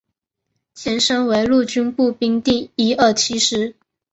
[0.73, 3.75] 前身为陆军步兵第一二七师